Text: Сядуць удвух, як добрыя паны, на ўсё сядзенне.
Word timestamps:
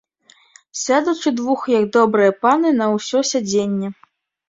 Сядуць 0.83 1.27
удвух, 1.33 1.61
як 1.77 1.85
добрыя 1.99 2.35
паны, 2.43 2.75
на 2.83 2.91
ўсё 2.97 3.17
сядзенне. 3.37 3.97